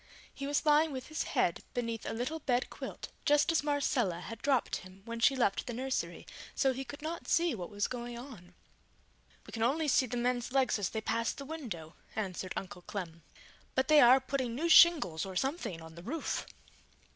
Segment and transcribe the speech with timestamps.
[0.33, 4.41] He was lying with his head beneath a little bed quilt, just as Marcella had
[4.41, 8.17] dropped him when she left the nursery; so he could not see what was going
[8.17, 8.55] on.
[9.45, 13.21] "We can only see the men's legs as they pass the window," answered Uncle Clem.
[13.75, 16.47] "But they are putting new shingles or something on the roof!"